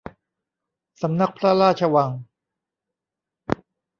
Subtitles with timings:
[1.01, 2.09] สำนักพระราชวัง